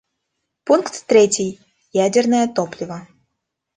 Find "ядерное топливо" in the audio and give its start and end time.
1.93-3.07